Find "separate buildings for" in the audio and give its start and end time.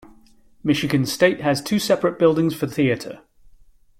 1.77-2.65